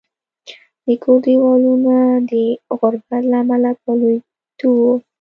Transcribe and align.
د 0.85 0.87
کور 1.03 1.19
دېوالونه 1.25 1.95
د 2.29 2.31
غربت 2.79 3.23
له 3.31 3.37
امله 3.43 3.71
په 3.81 3.91
لوېدو 3.99 4.69
وو 4.79 4.93